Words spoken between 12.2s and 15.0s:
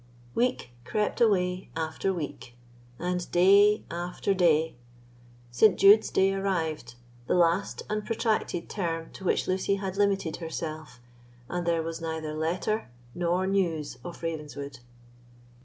letter nor news of Ravenswood.